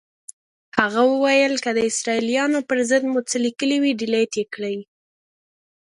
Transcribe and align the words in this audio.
هغه 0.77 1.01
ویل 1.23 1.53
که 1.63 1.69
د 1.77 1.79
اسرائیلو 1.89 2.59
پر 2.69 2.79
ضد 2.89 3.03
مو 3.11 3.19
څه 3.29 3.37
لیکلي 3.45 3.77
وي، 3.79 3.91
ډیلیټ 4.01 4.31
یې 4.39 4.45
کړئ. 4.53 4.77